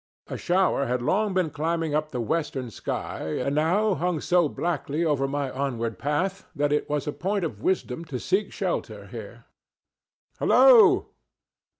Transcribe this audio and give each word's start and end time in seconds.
A 0.29 0.35
shower 0.35 0.87
had 0.87 1.03
long 1.03 1.35
been 1.35 1.51
climbing 1.51 1.93
up 1.93 2.09
the 2.09 2.19
western 2.21 2.71
sky, 2.71 3.33
and 3.37 3.53
now 3.53 3.93
hung 3.93 4.19
so 4.19 4.49
blackly 4.49 5.05
over 5.05 5.27
my 5.27 5.51
onward 5.51 5.99
path 5.99 6.47
that 6.55 6.73
it 6.73 6.89
was 6.89 7.05
a 7.05 7.11
point 7.13 7.43
of 7.45 7.61
wisdom 7.61 8.03
to 8.05 8.17
seek 8.19 8.51
shelter 8.51 9.05
here. 9.13 9.45
"Halloo! 10.39 11.05